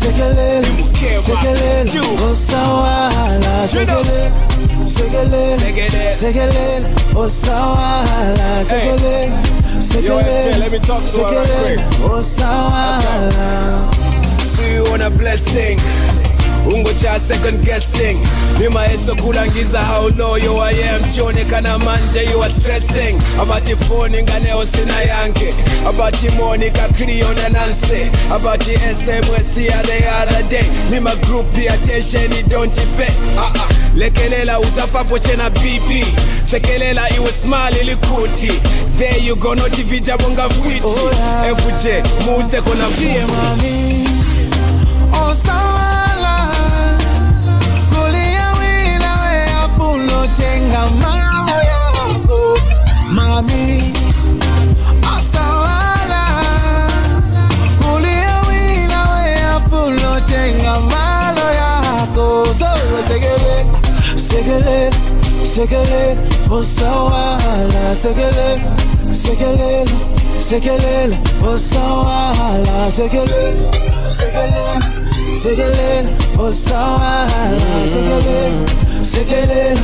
[0.00, 0.66] sekelele
[1.18, 2.00] sekelele
[2.30, 4.32] osawala sekelele
[4.86, 9.32] sekelele sekelele osawala sekelele
[9.78, 13.50] sekelele sekelele osawala.
[14.44, 15.78] See you on a blessing.
[16.66, 18.18] ungocha second guessing.
[18.58, 21.02] Mima esokhula ngiza how low you I am.
[21.02, 23.18] Tshone kana manje you are stressing.
[23.40, 25.54] Abathi phone ingane osina oh, yanke
[25.84, 28.10] Abathi money ka Creona Nancy.
[28.30, 30.68] Abathi SMS ya the other day.
[30.90, 36.04] Mima group the attention it don't pay Ah ah lekelela usafapo chena BP
[36.42, 38.52] sekelela iwe smile likhuthi
[38.96, 41.56] there you go not vija bonga futhi oh, yeah.
[41.56, 41.86] FJ
[42.24, 44.08] muse kona futhi
[45.12, 46.39] osawala oh,
[50.30, 52.58] kutenga mambo yako
[53.12, 53.92] mami.
[55.16, 56.24] Asawala
[57.78, 62.66] kulia wina weapulotenga malo yako so
[63.08, 63.66] segele
[64.16, 64.90] segele
[65.44, 66.16] segele
[66.50, 68.62] osawala segele
[69.12, 69.86] segele
[70.40, 71.18] segele
[71.54, 73.54] osawala segele
[74.08, 75.00] segele
[75.30, 76.04] Segele,
[76.38, 78.50] oh Segele,
[79.02, 79.78] Segele,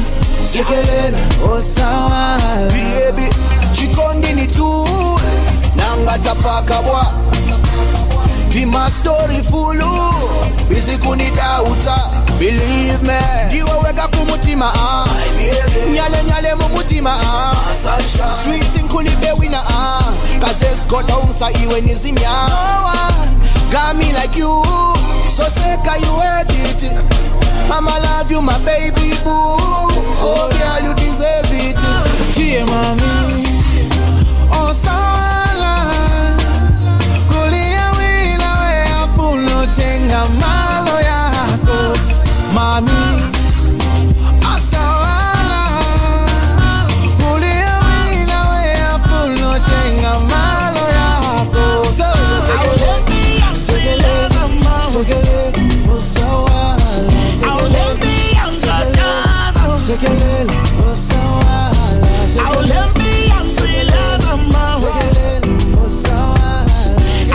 [0.46, 1.18] sekelena
[1.52, 2.38] osawa.
[2.72, 3.30] Biebe
[3.72, 4.88] chikondini tu
[5.76, 7.06] nangatapaka bwa
[8.48, 10.46] vimastori fulu oh.
[10.68, 12.10] bizikunidauta ah.
[12.38, 13.20] believe me.
[13.48, 15.06] Ndiwoweka kumutima ah.
[15.94, 17.54] nyale nyale mumutima ah.
[18.44, 20.02] switi nkulibe wina ah.
[20.40, 22.92] kazeskoda umsa iwe nizimya no
[23.72, 24.62] Got me like you,
[25.28, 26.90] so sick are you worth it?
[27.70, 29.32] I'ma love you, my baby boo.
[30.28, 31.76] Oh, girl, you deserve it.
[32.34, 33.44] Dear mommy,
[34.52, 35.74] oh, sala.
[37.28, 41.98] Kulia wila wea puno tenga malo yako.
[42.54, 43.25] Mami,
[59.96, 60.52] Sekelele,
[60.92, 62.08] osa wahala
[62.46, 63.32] Aulembi
[64.80, 65.40] Sekelele,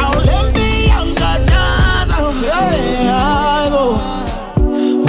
[0.05, 2.15] Aulembi anzadada
[3.09, 3.83] Aybo,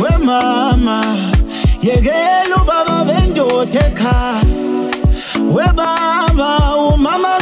[0.00, 0.98] we mama
[1.82, 4.40] Yegelu baba vendo teka
[5.44, 7.38] We baba, umama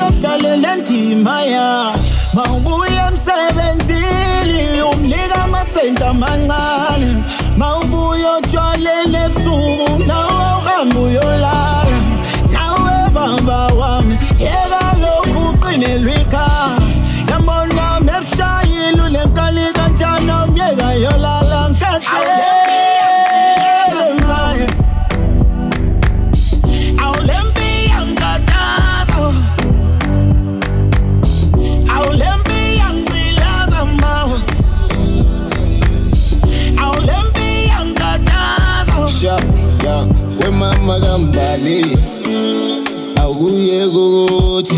[4.93, 6.80] Umnika amasenta mancane
[11.01, 11.40] nawe uhambe
[39.91, 40.07] ya
[40.41, 41.87] wemama kambali.
[43.17, 44.75] Akuye kokuthi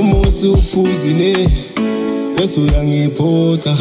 [0.00, 1.48] umusi uphuzile
[2.36, 3.76] bese uyangiphotha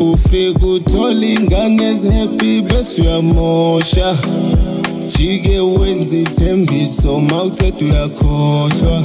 [0.00, 4.16] ufike uthola ingane ezihappy bese uyamosha.
[5.18, 9.02] Jike wenza ithembiso mawuceda uyakhohlwa.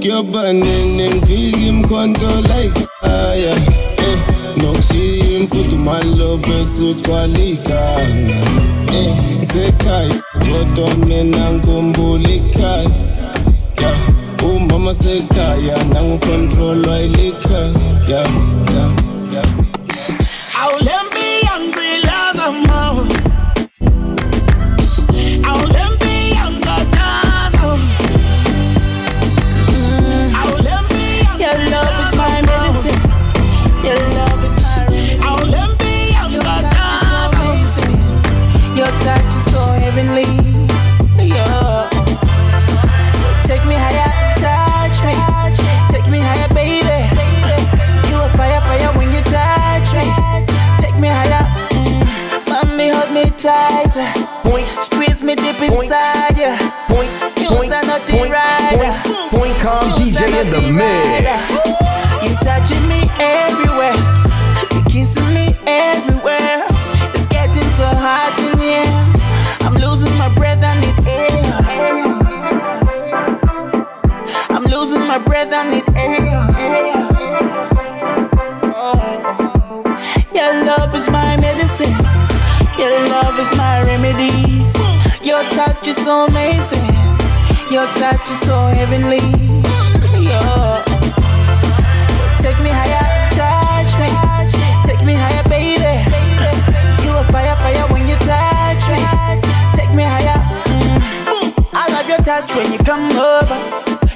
[0.00, 3.54] Kuyoba nene ngifika imkhonto like aya
[4.06, 4.18] eh
[5.50, 8.36] futhi umalo bese ugcwalikana
[8.98, 12.90] eh isekhaya kodwa mina ngikhumbula ikhaya.
[13.80, 14.20] Yeah
[14.56, 17.72] umama sekhaya nangu control wayilikhaya
[18.08, 18.26] yeah,
[18.74, 18.99] yeah.
[53.42, 53.94] Tight.
[54.44, 55.72] Point, Squeeze me deep Point.
[55.84, 56.56] inside ya.
[56.88, 57.10] point,
[57.40, 58.92] You point, are not the point, rider.
[59.04, 61.50] point, point, calm You DJ are in not the mix.
[61.50, 61.70] rider.
[61.70, 61.89] You touching
[85.66, 86.86] touch is so amazing.
[87.70, 89.20] Your touch is so heavenly.
[90.16, 90.80] Yeah.
[92.40, 93.04] Take me higher,
[93.36, 94.08] touch me.
[94.88, 95.92] Take me higher, baby.
[97.04, 99.00] You a fire, fire when you touch me.
[99.76, 100.40] Take me higher.
[100.72, 101.52] Mm.
[101.74, 103.58] I love your touch when you come over.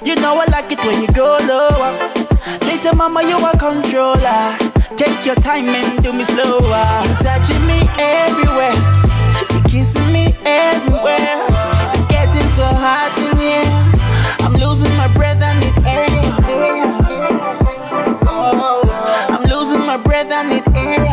[0.02, 1.92] You know I like it when you go lower.
[2.64, 4.56] Little mama, you a controller.
[4.96, 6.84] Take your time and do me slower.
[7.04, 8.76] You touching me everywhere.
[9.52, 11.46] You kissing me everywhere.
[11.94, 13.66] It's getting so hot in here.
[14.44, 16.06] I'm losing my breath, I need air.
[19.34, 21.04] I'm losing my breath, I need air.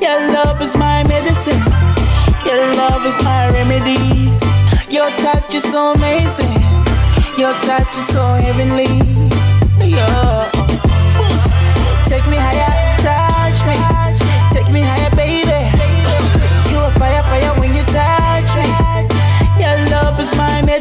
[0.00, 1.62] Your love is my medicine.
[2.44, 4.30] Your love is my remedy.
[4.92, 6.52] Your touch is so amazing.
[7.38, 8.90] Your touch is so heavenly.
[9.80, 10.50] Yeah.
[12.06, 12.71] Take me higher,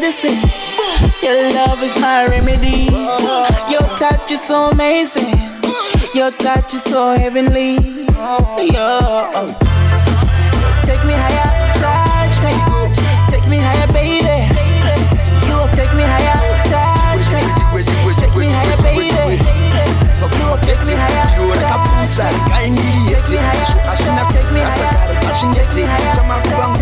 [0.01, 0.41] medicine.
[1.22, 2.89] Your love is my remedy.
[3.70, 5.29] Your touch is so amazing.
[6.15, 7.77] Your touch is so heavenly.
[8.65, 9.29] Yeah.
[10.81, 12.53] Take me higher, touch me.
[13.29, 14.41] Take me higher, baby.
[15.46, 17.41] You take me higher, touch me.
[18.17, 19.05] Take me higher, baby.
[19.05, 22.25] You take me higher, touch me.
[23.05, 23.70] Take me higher,
[24.34, 25.22] take me higher.
[25.22, 26.80] Take me higher, take me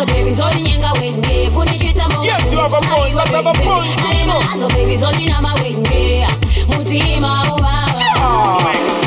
[0.00, 3.44] So babies all in yanga wenge Kunichita a Yes you have a point But have
[3.44, 4.00] a point.
[4.00, 6.26] I am a So babies all in ama wenge
[6.68, 8.99] Mutima uwa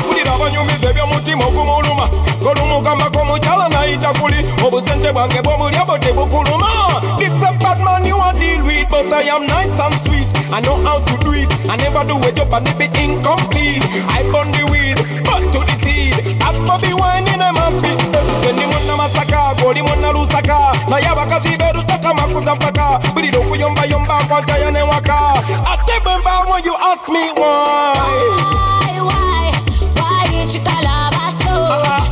[0.44, 2.08] abanyumiza ebyomutima ogumuluma
[2.42, 4.36] golumugambako mukyala nayita kuli.
[4.66, 6.68] Obusente bwange bwomulya bo tebukuluma.
[7.18, 10.28] This a bad man you a deal with but I am nice and sweet.
[10.52, 11.48] I know how to do it.
[11.68, 13.82] I never do a job and it be incomplete.
[14.12, 16.36] I burn the weed but to the seed.
[16.40, 17.92] That Bobi Wine in a mapi
[18.44, 20.76] Sendi muna masaka goli muna lusaka.
[20.88, 23.00] Naye abakazi berusaka makuza mpaka.
[23.14, 25.18] Bulira okuyombayomba kwajaya newaka
[25.72, 27.94] ate bwe mba when you ask me why?
[27.96, 29.33] Why, why,
[30.44, 32.03] that you call a basso.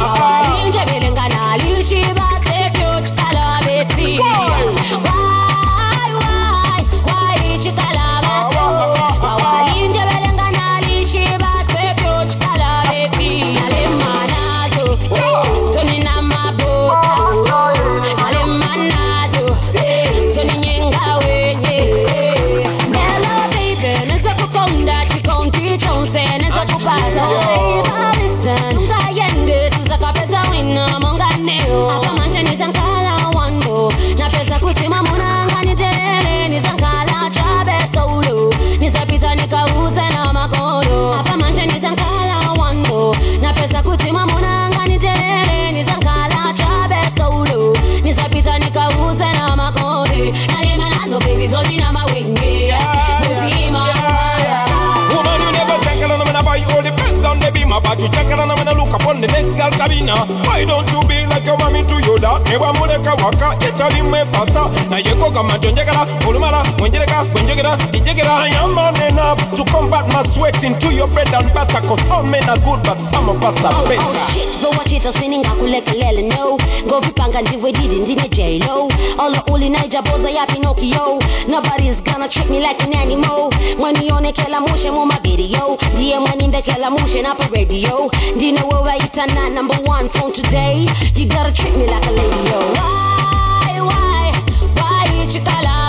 [58.03, 60.17] You check on when I look upon the next girl cabina.
[60.45, 62.43] Why don't you be like your mommy to your dad?
[62.51, 68.49] Never muleka waka, itali me pasa Na yeko kama jonjegara, ulumala Wenjereka, wenjegera, ijegera I
[68.63, 72.43] am man enough to combat my sweat into your bread and butter Cause all men
[72.49, 74.03] are good but some of us are Oh, oh better.
[74.03, 76.59] oh shit zowachita siningakulekelela no.
[76.87, 78.89] Ngovipanga ndiwe didi ndine j-lo.
[79.19, 81.19] Ola uli naijaboza ya pinokio
[81.49, 83.51] nobody's gonna treat me like an animal.
[83.79, 87.92] Mwenionekela mushe mumavidiyo ndiye mwenimvekela mushe napa radio
[88.37, 93.81] ndine wewaitana number one phone today you gotta treat me like a lady yo why
[93.81, 94.33] why
[94.77, 95.82] why chikala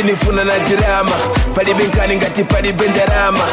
[0.00, 1.10] sinifuna na dirama
[1.54, 3.44] palibe nkani ngati palibe ndarama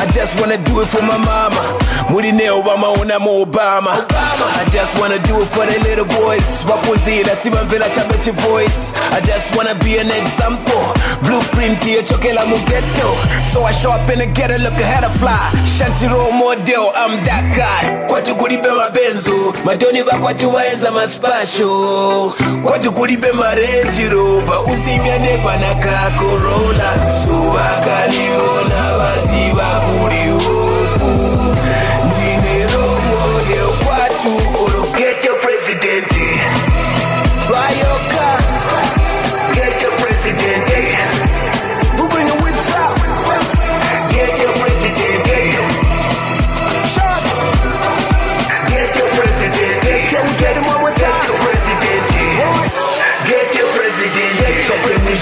[0.00, 1.60] I just wanna do it for my mama.
[2.08, 3.90] Muri neo vamaona mu obama.
[3.92, 6.62] I just wanna do it for the little boys.
[6.66, 10.82] Vapunzira sivamvera chabe chivoice I just wanna be an example.
[11.22, 13.14] Blueprint yochokela mu ghetto.
[13.52, 15.50] So I show up in the ghetto look ahead of fly.
[15.64, 18.06] Shanty role model I'm that guy.
[18.08, 25.77] Kwati kulibe mabenzo madoni vakwati vaenza maspasho kwati kulibe marenji rova usimyane kwanaka
[26.16, 30.27] Corola, Suba Cariola, Vasiva Curio.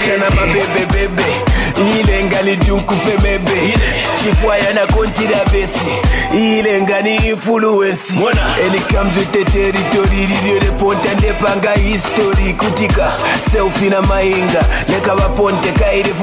[0.07, 1.23] tena mabebebebe
[1.99, 3.73] ile ngali jukufe bebe
[4.27, 5.79] chifua yana kontira besi.
[6.33, 8.11] Ile ngani influence
[8.65, 12.53] and it comes with the territory lilyo leponta ndepanga history.
[12.53, 13.11] Kutika
[13.89, 14.63] na mainga.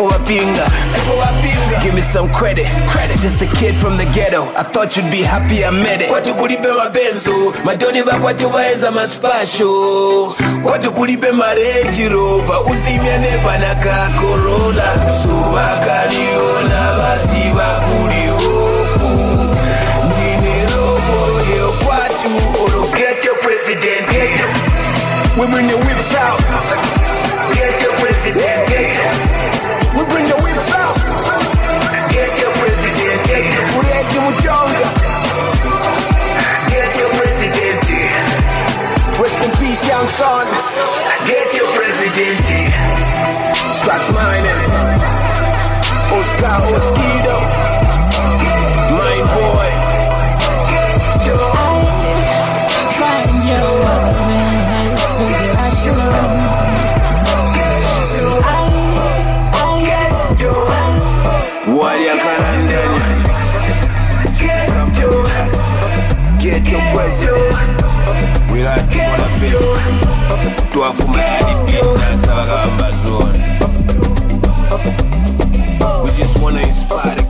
[0.04, 2.66] Vapinga give me some credit.
[2.88, 3.18] Credit.
[3.20, 4.42] Just a kid from the ghetto.
[4.56, 6.08] I thought you'd be happy i met it.
[6.08, 15.12] Kwati kulibe mabenzo madoni vakwati vaenza maspasho kwati kulibe marenji rova uzimyane panaka corolla.
[15.22, 17.93] Suvakaniona vaziva kuri
[22.24, 24.48] kwatu ologet your president get your
[25.36, 26.38] we bring the whips out.
[27.54, 29.12] Get your president get your
[29.94, 30.96] we bring the whips out.
[32.10, 34.84] Get your president get your uleti mutonga
[36.68, 37.84] get your president.
[39.20, 40.46] Rest in peace young son.
[41.26, 42.46] Get your president.
[43.76, 46.16] Scratch mine eh?
[46.16, 47.63] Oscar Mosquito
[76.04, 77.23] we just wanna inspire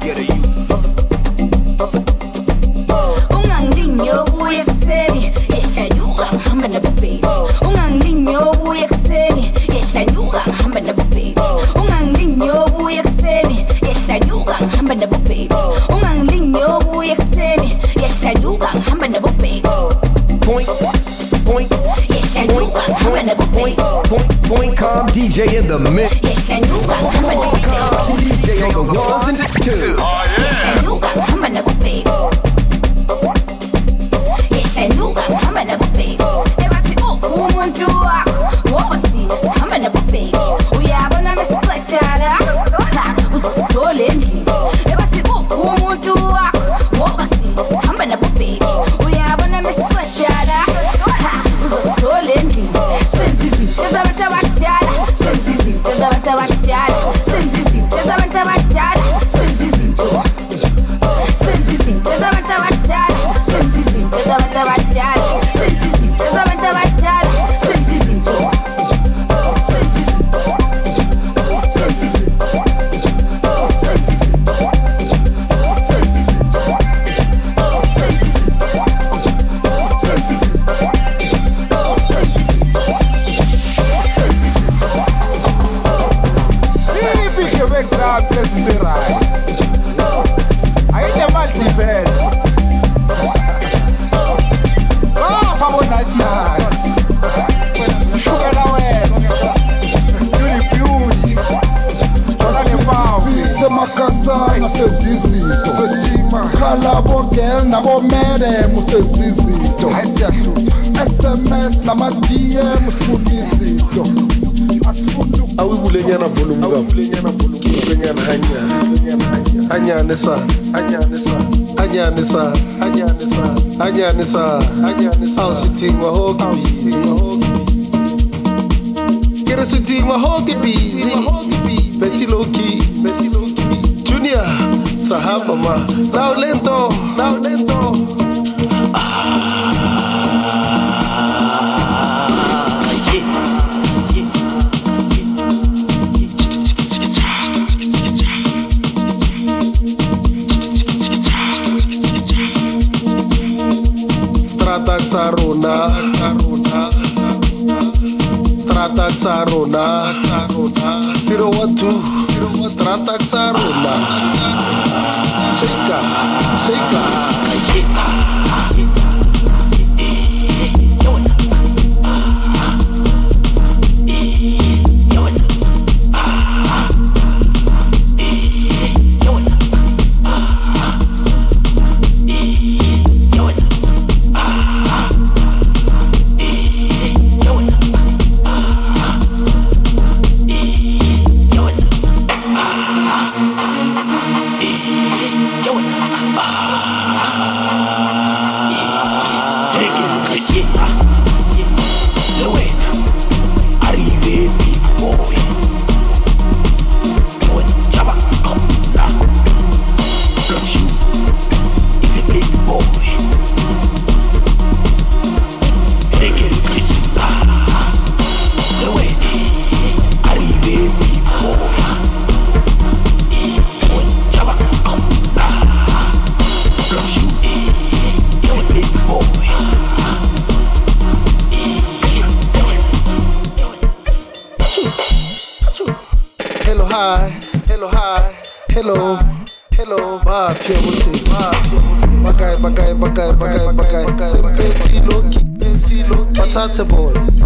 [25.34, 26.14] DJ in the mix.
[26.22, 29.96] Yehlanyuka ngihamba nabobheki DJ on the ones and the twos.
[29.98, 31.48] Oh, Yehlanyuka ngihamba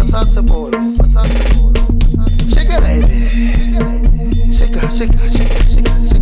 [0.09, 0.97] Patate boys.
[2.51, 3.19] Shake it, baby.
[4.51, 6.18] Shake it, shake it, shake it, shake it,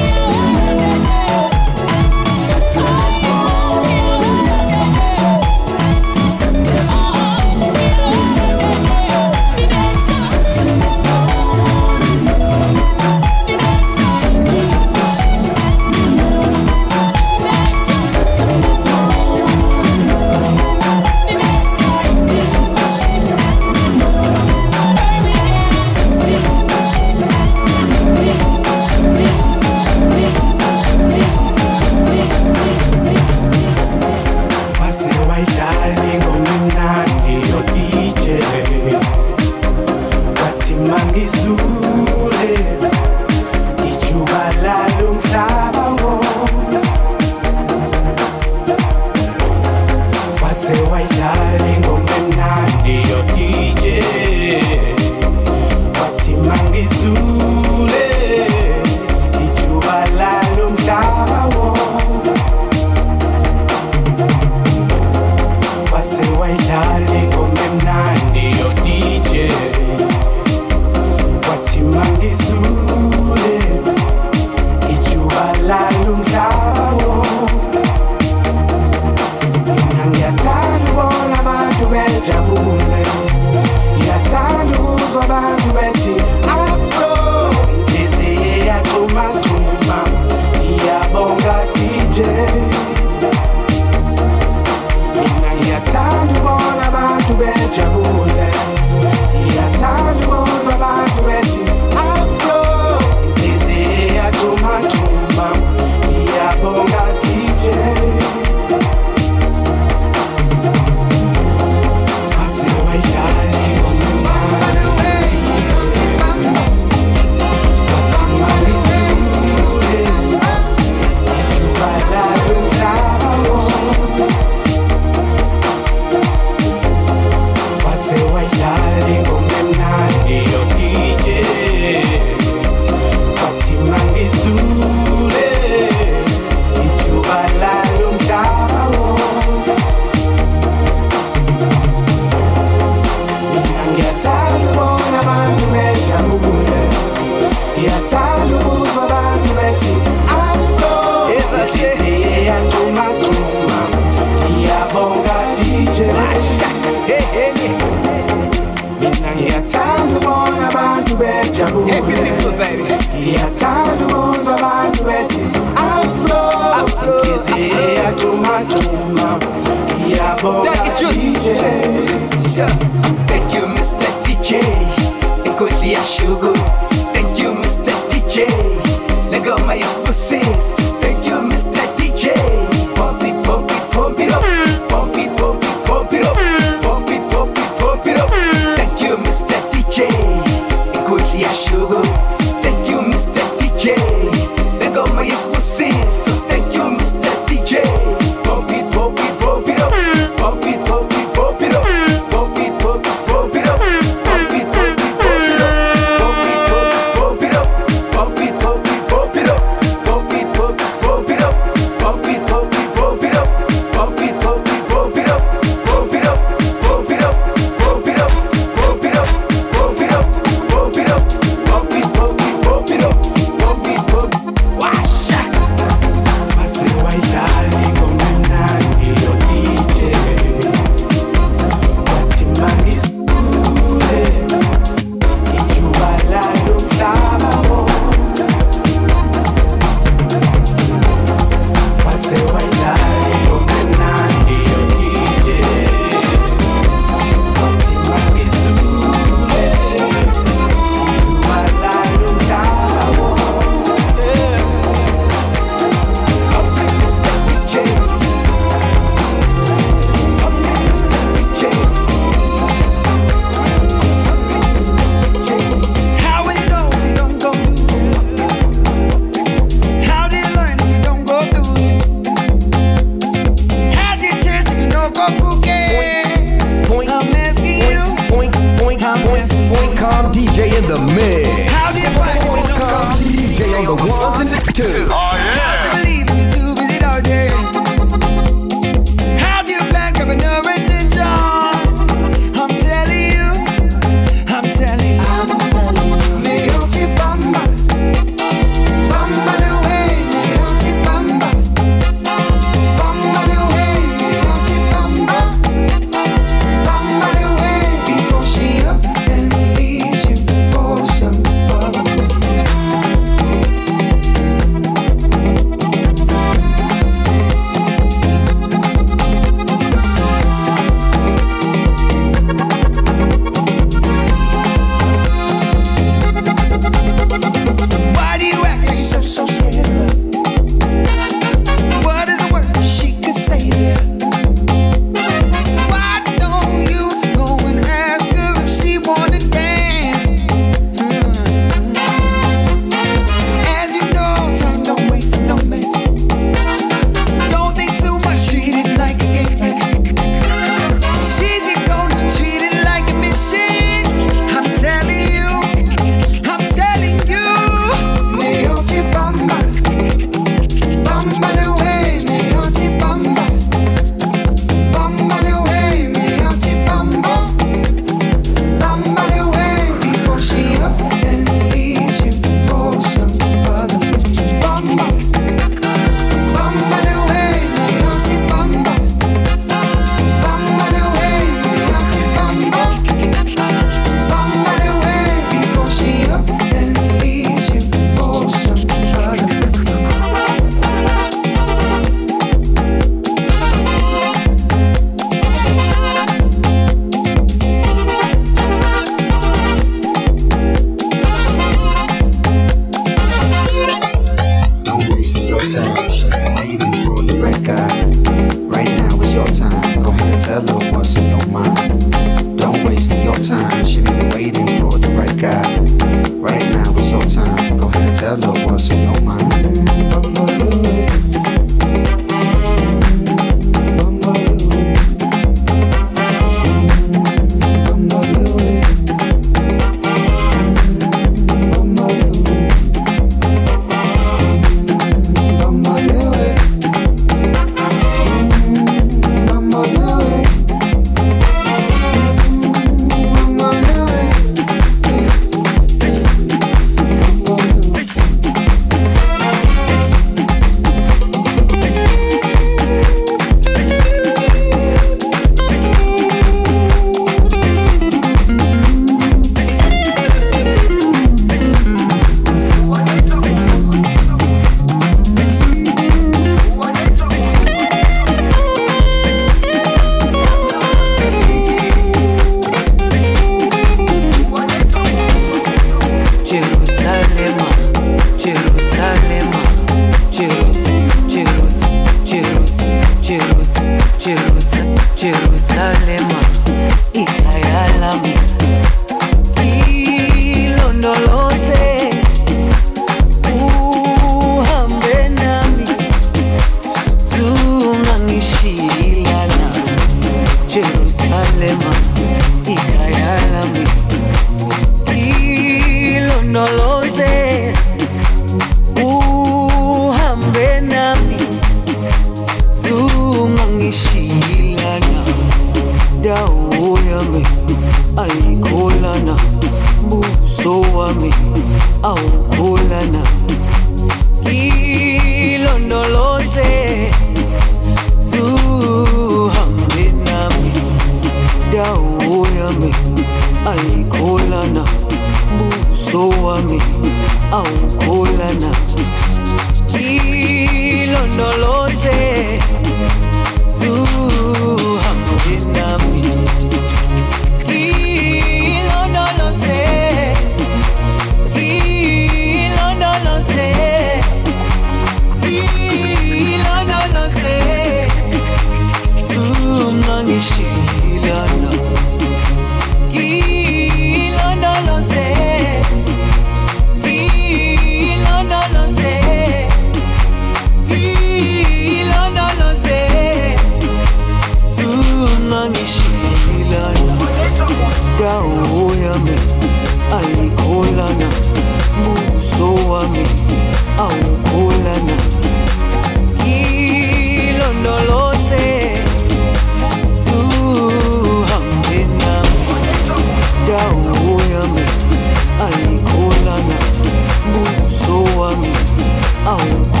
[599.53, 599.91] oh.
[599.95, 600.00] oh.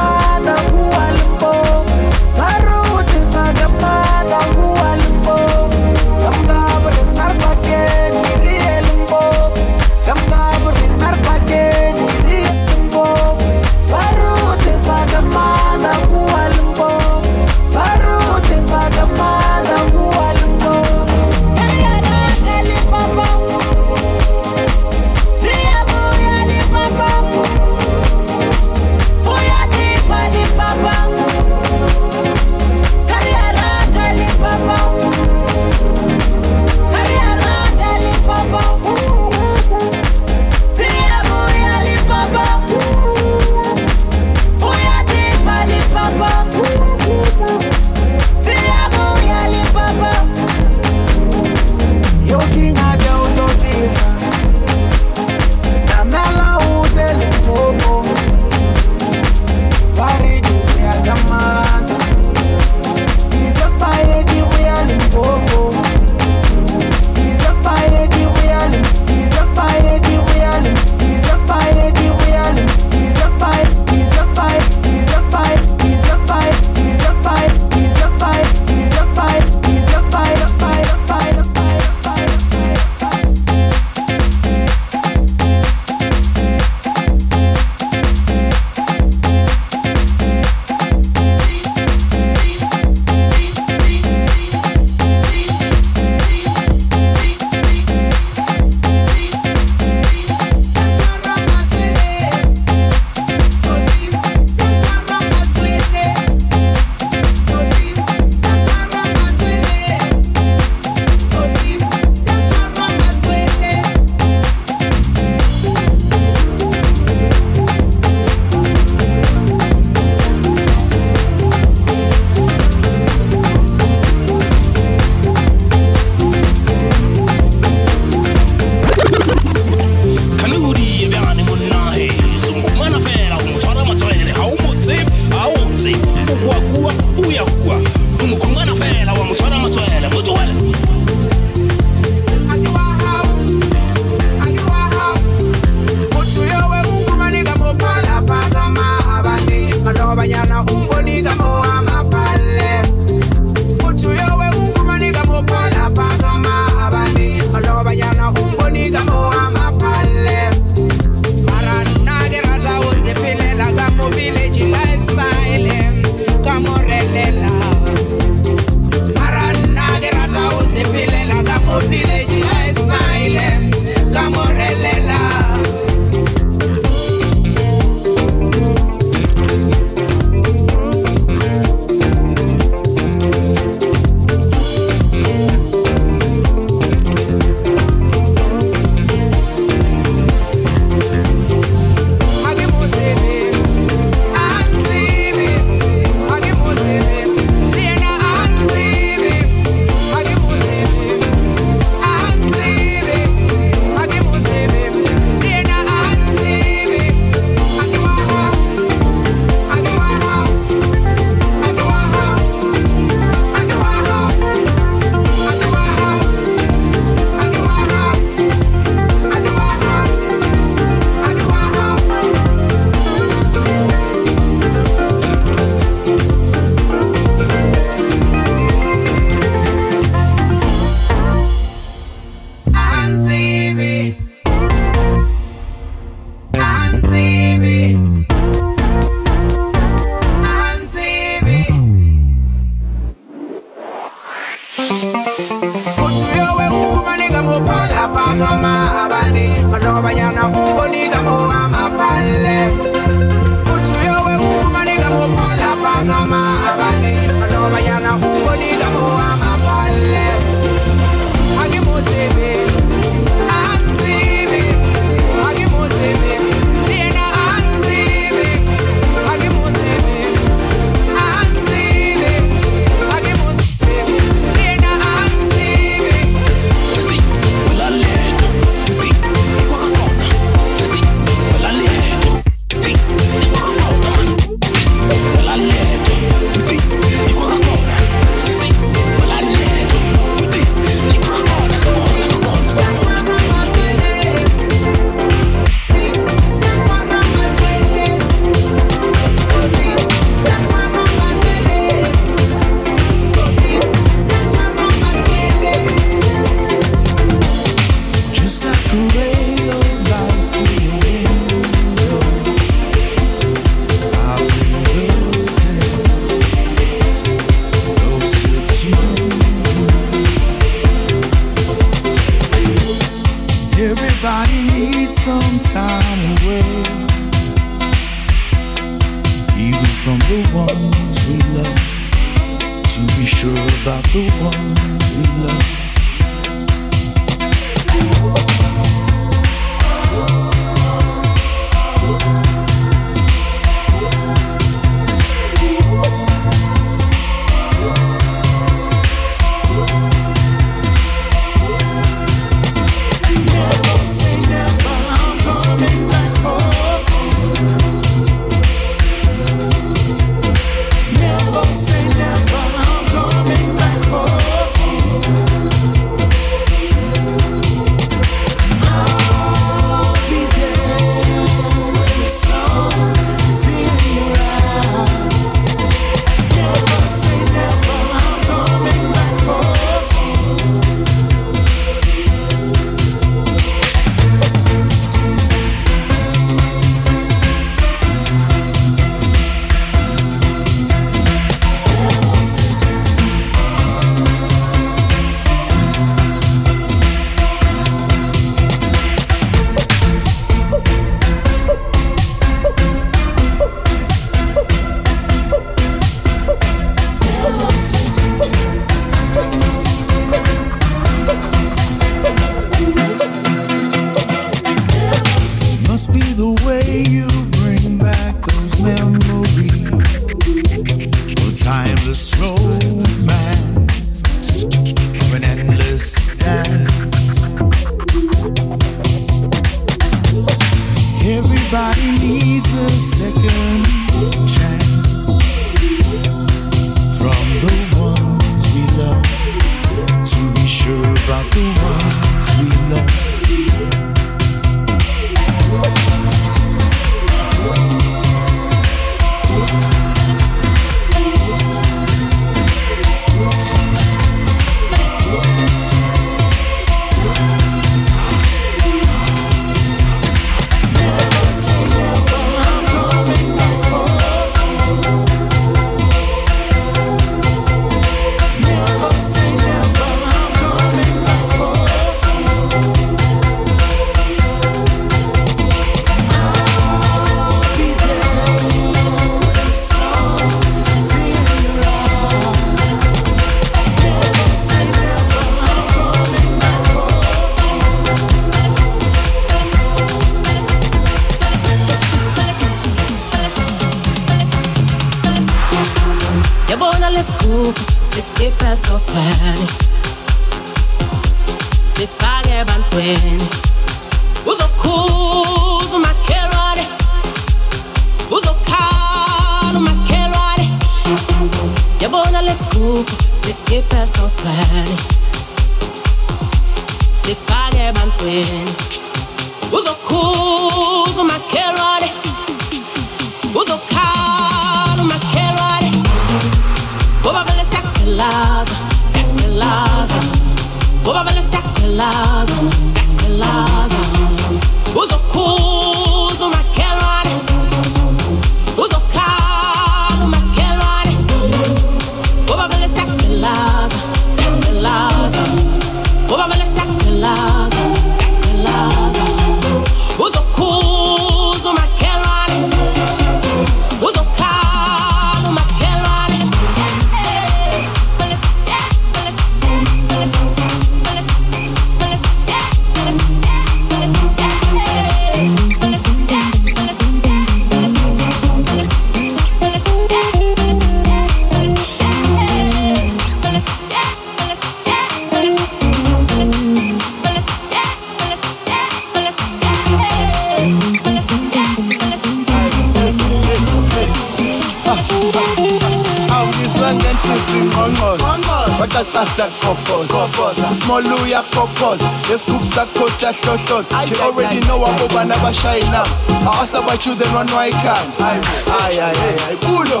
[597.66, 600.00] You then one why can't ay ay ay ay kulo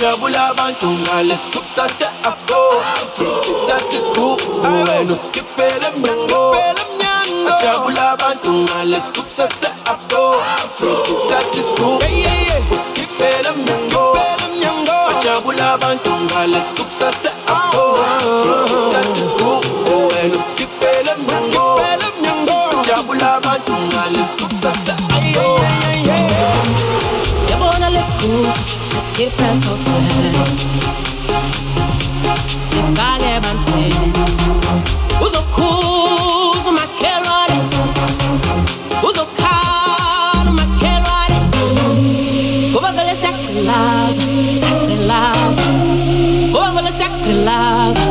[0.00, 2.82] ajabula abantu ngale scoop sase afro
[3.68, 4.36] Touch is cool.
[4.62, 6.56] Wena usikipele mnyango
[7.58, 10.36] ajabula abantu ngale scoop sase afro
[11.28, 11.98] Touch is cool.
[12.72, 14.18] Usikipele mnyango
[15.18, 17.96] ajabula abantu ngale scoop sase afro
[18.92, 19.60] Touch is cool.
[20.08, 21.80] Wena usikipele mnyango
[22.80, 25.60] ajabula abantu ngale scoop sase afro
[27.50, 28.56] Yabona lescoop,
[29.20, 29.90] sikipreso se.
[47.30, 48.09] Siyagqilaza.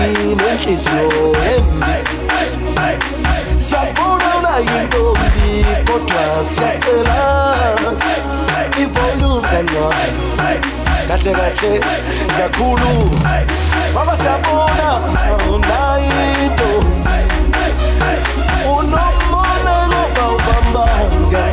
[0.00, 1.96] Ungabi nenhliziyo embi
[3.58, 7.54] siyabona unayintombi kodwa siyacela
[8.82, 10.60] ivolume kancane
[11.08, 11.80] kahle kahle
[12.36, 13.10] kakhulu
[13.94, 15.00] baba siyabona
[15.54, 17.20] unayintombi
[18.78, 21.49] unomona ngoba thina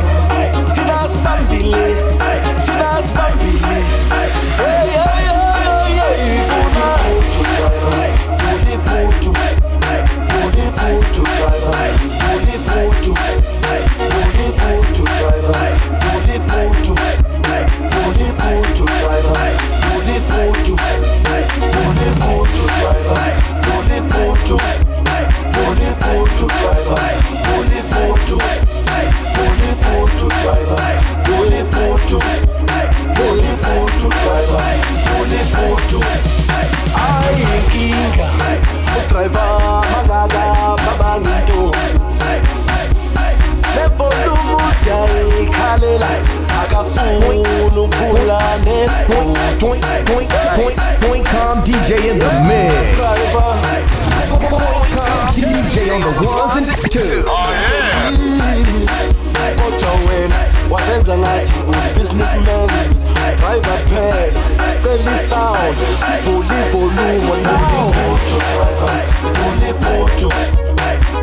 [39.18, 39.57] driver,
[46.02, 47.44] I got fool,
[47.90, 48.90] fool on it.
[49.08, 52.98] Point, point, point, point, point, calm DJ in the mix.
[55.34, 57.24] DJ on the ones and twos.
[57.26, 58.10] Oh yeah.
[58.10, 59.08] Mm-hmm.
[60.68, 62.68] What ends the night with businessmen?
[63.38, 64.34] Private pen,
[64.70, 65.76] steady sound,
[66.24, 67.88] fully volume now.
[69.32, 70.28] Fully driver,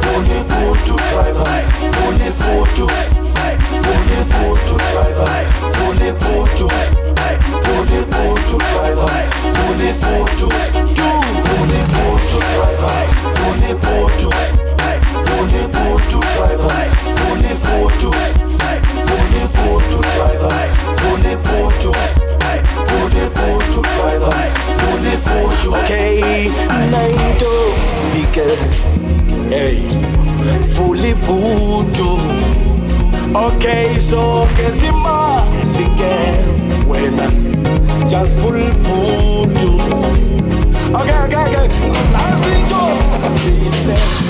[0.01, 0.81] fully put
[1.13, 1.45] driver,
[1.93, 3.24] fully put
[3.95, 5.31] Fully Porto driver,
[5.71, 6.67] fully Porto,
[7.63, 9.07] fully Porto driver,
[9.55, 10.47] fully Porto,
[11.45, 12.97] fully Porto driver,
[13.39, 14.29] fully Porto,
[15.23, 16.75] fully Porto driver,
[17.15, 18.11] fully Porto,
[19.07, 20.55] fully Porto driver,
[20.99, 21.91] fully Porto,
[22.89, 24.35] fully Porto driver,
[24.75, 25.69] fully Porto.
[25.83, 26.51] Okay,
[26.91, 27.53] Naito,
[28.11, 28.47] Pika,
[29.49, 29.79] hey,
[30.67, 32.74] fully Porto.
[33.35, 35.43] Okay, so kezima
[35.75, 36.15] fike
[36.87, 37.27] wena
[38.07, 39.75] Just full putu
[40.95, 41.67] Okay, okay, okay
[42.15, 42.83] Asinto
[43.43, 44.25] Fitness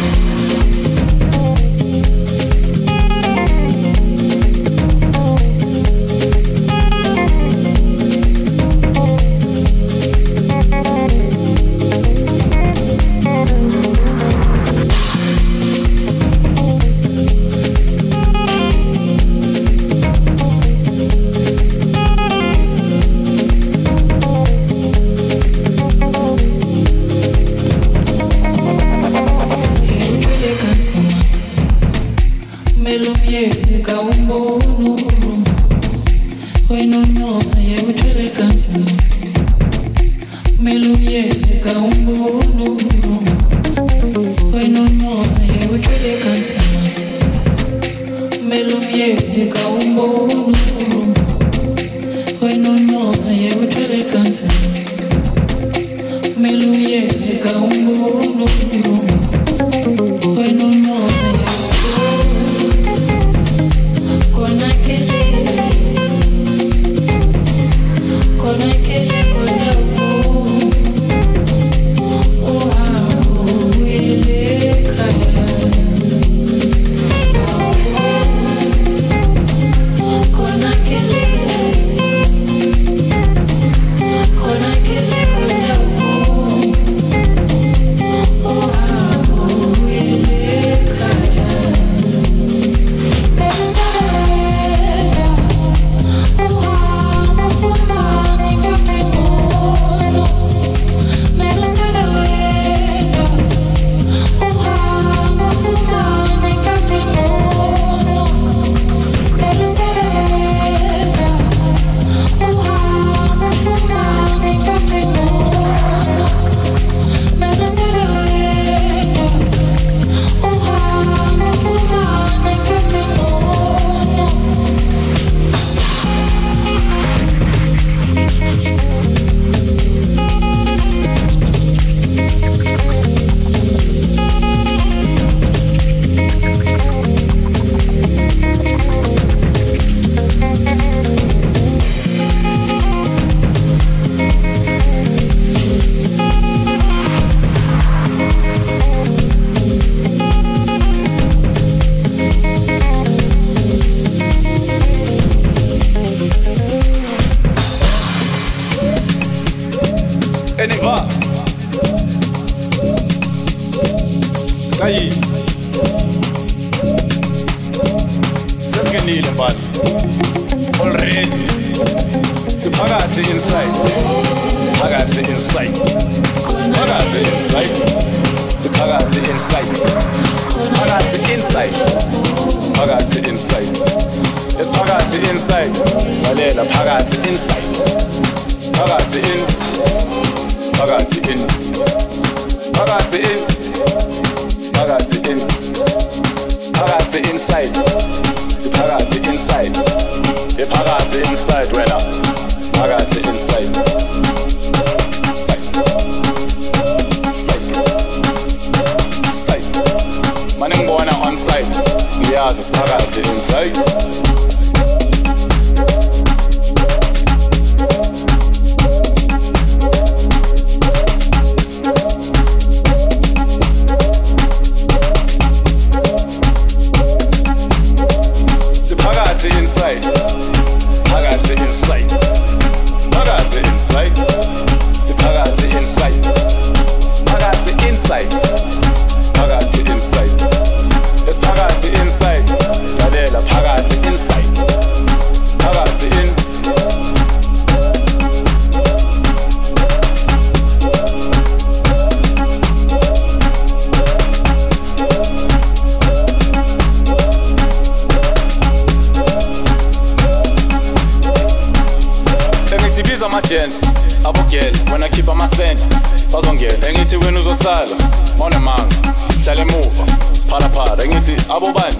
[263.36, 263.86] ama-dance
[264.24, 265.84] abogela wena khipha amasenta
[266.32, 267.96] bazongena engithi wena uzosala
[268.38, 268.96] mawunemanga
[269.44, 271.98] hlala emuva siphalaphala engithi abobani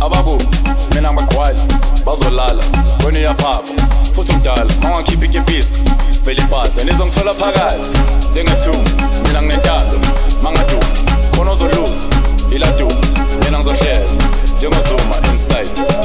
[0.00, 0.42] ababu
[0.94, 1.58] mina ngibagqwali
[2.06, 2.62] bazolala
[3.06, 3.74] wena uyaphapha
[4.14, 5.78] futhi umdala mawungakhiphi ikepisi
[6.24, 7.98] vele impahla nizongithola phakathi
[8.30, 8.84] njengethumu
[9.26, 10.00] mina nginentando
[10.42, 10.86] mangaduma
[11.36, 12.06] khona uzoluza
[12.54, 12.94] iladuma
[13.44, 14.10] mina ngizohlela
[14.56, 15.99] njengozuma inside.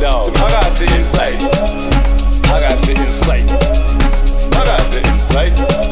[0.00, 0.30] down.
[0.36, 1.42] I got the insight.
[2.48, 3.52] I got the insight.
[4.54, 5.89] I got the insight.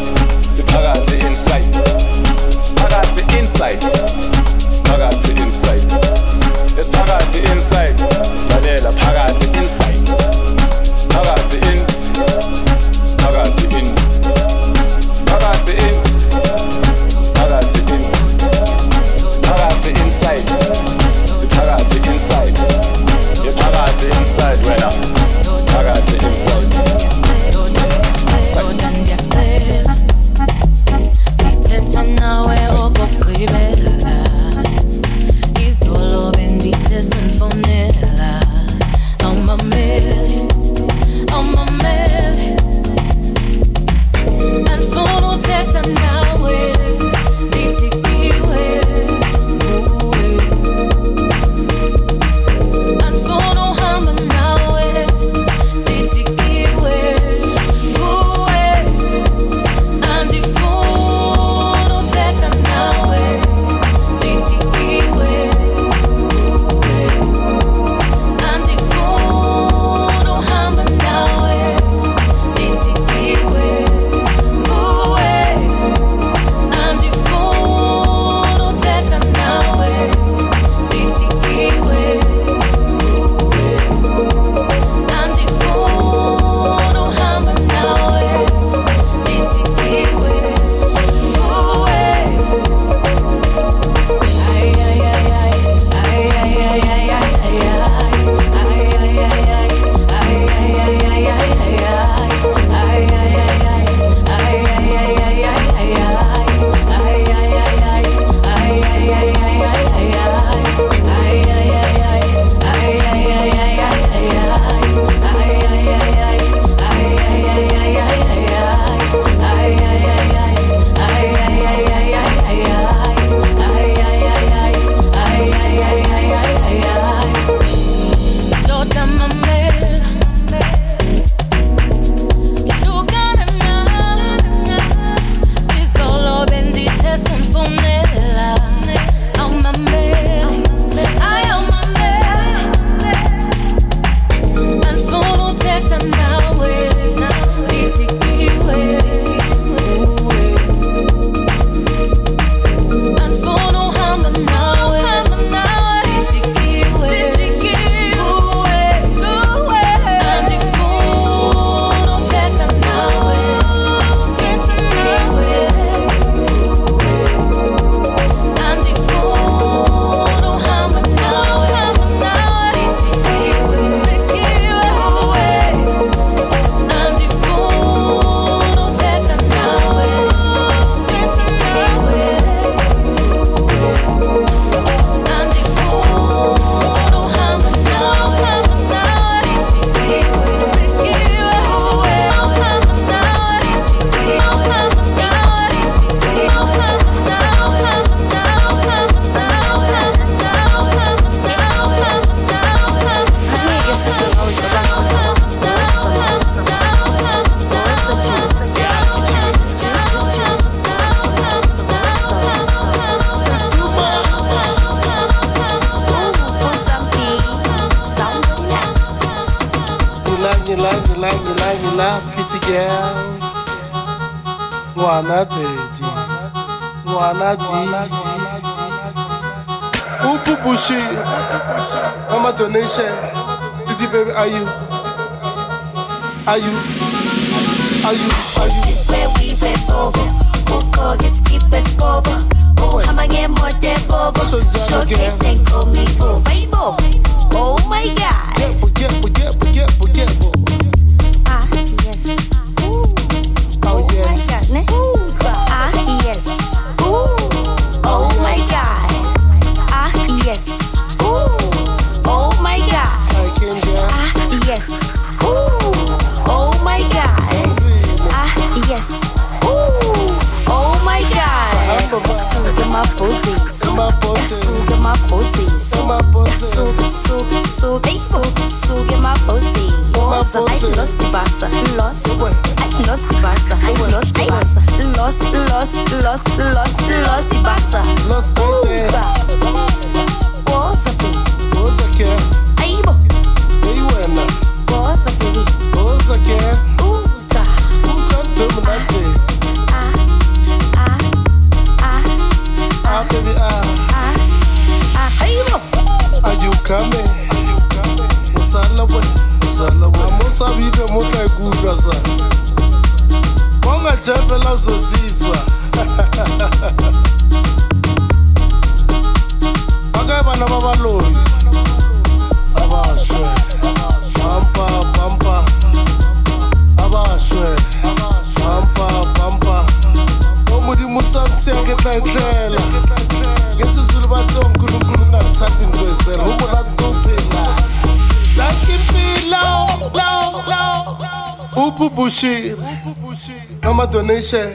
[344.49, 344.73] Shay.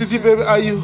[0.00, 0.80] Titi baby, are you?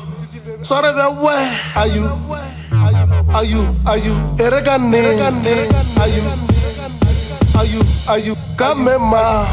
[0.61, 1.41] Sorry, but where
[1.75, 2.05] are you?
[2.05, 3.09] Are you?
[3.33, 3.63] Are you?
[3.89, 3.97] Are
[4.37, 4.93] Eregane,
[5.97, 6.23] are you?
[7.57, 7.81] Are you?
[8.11, 8.35] Are you?
[8.59, 9.49] Come, ma.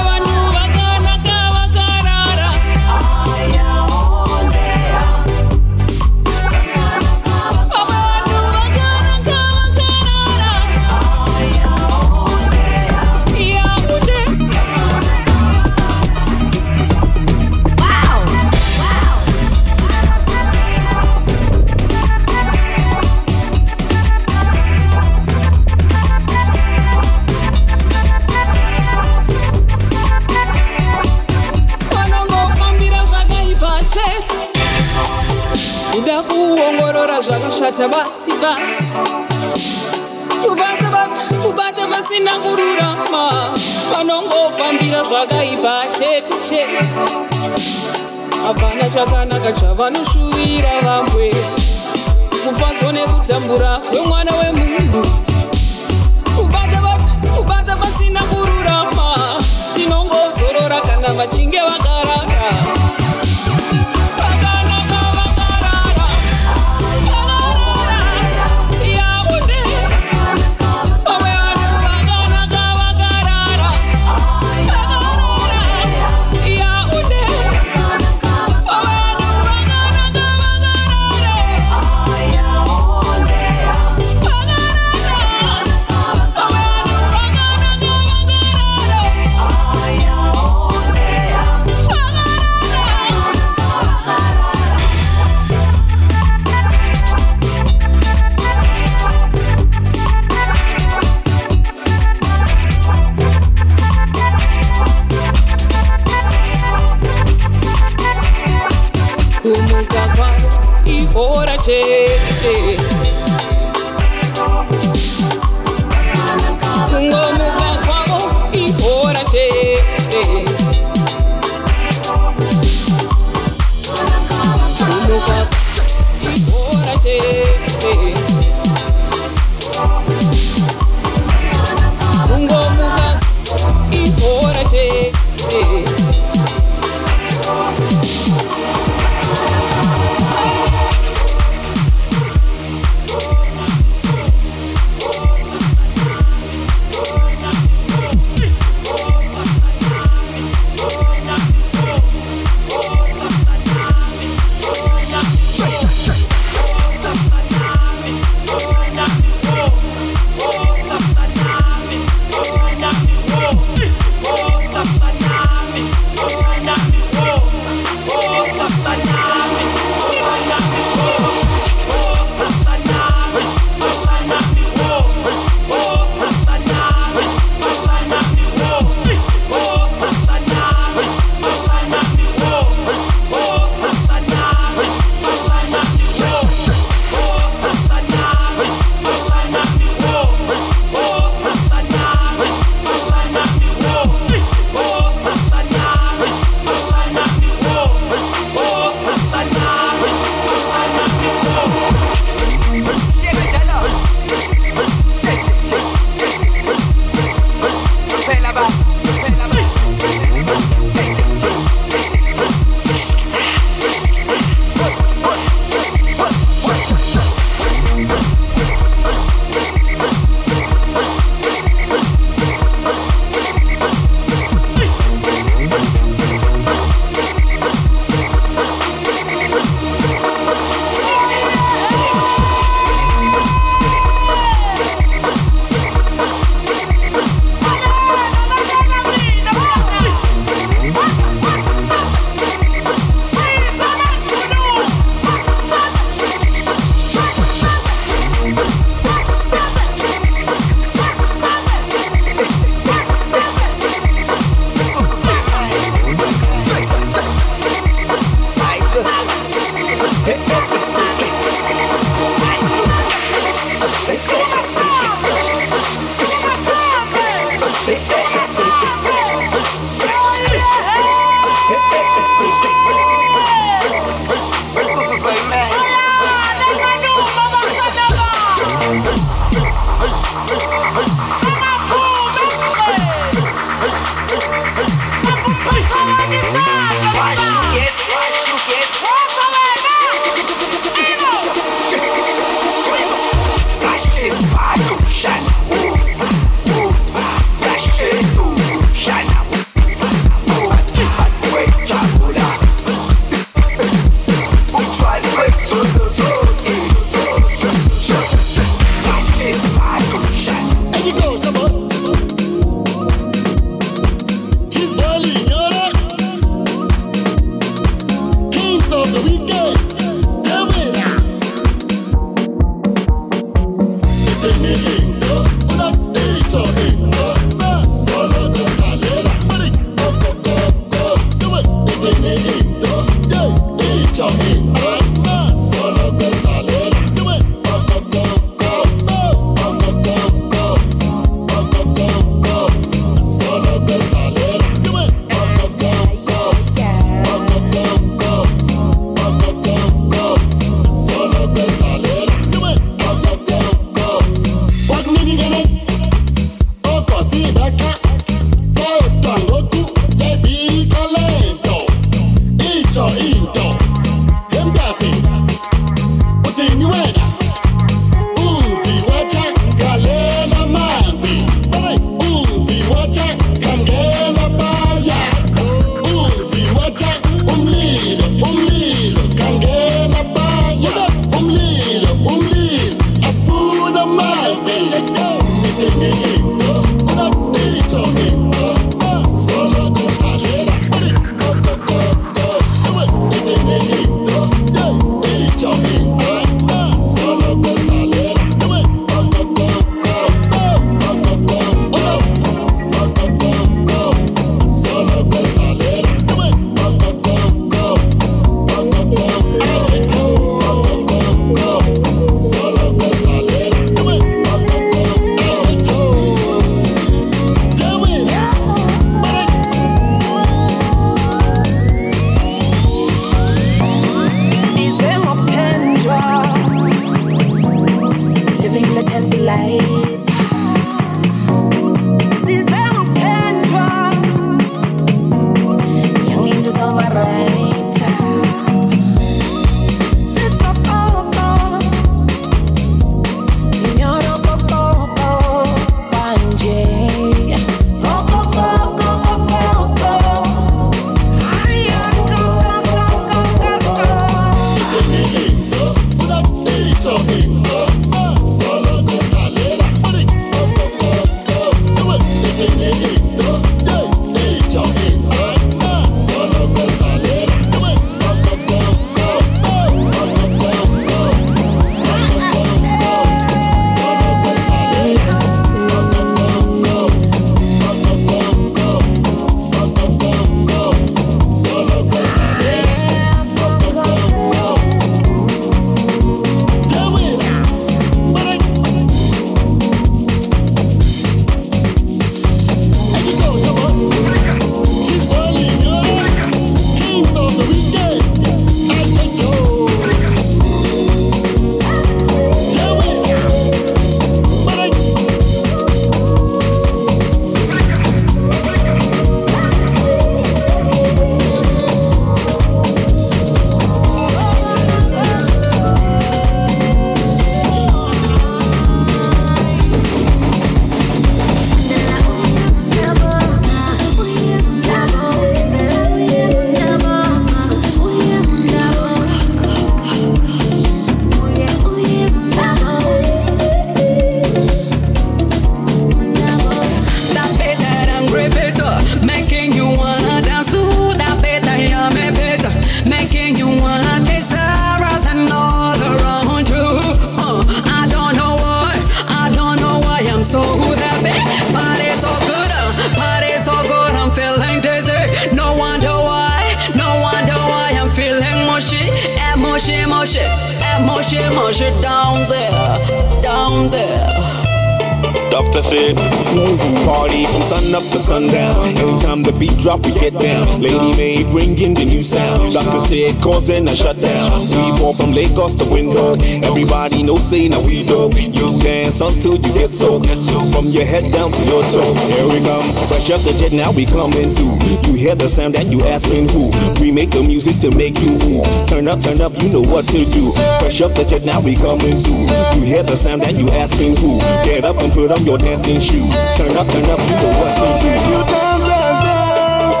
[584.00, 584.78] we coming through.
[585.04, 586.70] You hear the sound and you asking who?
[587.00, 588.64] We make the music to make you move.
[588.88, 590.52] Turn up, turn up, you know what to do.
[590.80, 592.48] Fresh up the jet, now we coming through.
[592.76, 594.40] You hear the sound and you asking who?
[594.64, 596.32] Get up and put on your dancing shoes.
[596.56, 598.08] Turn up, turn up, you know what to do.
[598.08, 600.00] You dance, dance, dance,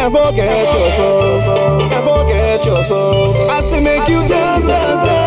[0.00, 3.36] and forget yourself, and forget yourself.
[3.50, 5.25] I say make you dance, dance, dance.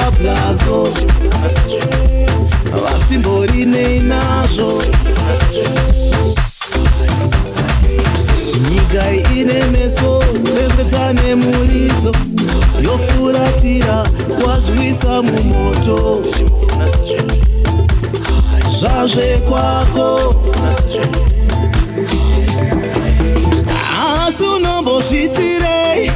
[0.00, 0.88] maplazo
[2.82, 4.82] vasimborinei nazvo.
[8.70, 12.12] Nyika ine meso kurembedza nemuridzo
[12.82, 14.06] yofuratira
[14.46, 16.22] wazvisa mumoto.
[18.80, 20.34] Zvazvekwako
[24.26, 26.10] asi unombozvitirei?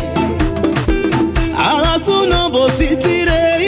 [1.95, 3.64] Asi unombozvitirei?